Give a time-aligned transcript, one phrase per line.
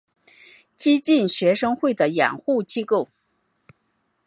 [0.77, 3.09] 激进学生会的掩护机构。